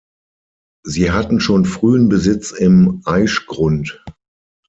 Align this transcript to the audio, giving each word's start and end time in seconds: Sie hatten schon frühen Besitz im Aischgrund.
Sie 0.83 1.11
hatten 1.11 1.39
schon 1.39 1.63
frühen 1.65 2.09
Besitz 2.09 2.49
im 2.53 3.03
Aischgrund. 3.05 4.03